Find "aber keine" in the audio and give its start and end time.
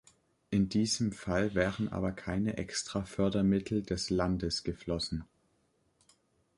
1.89-2.57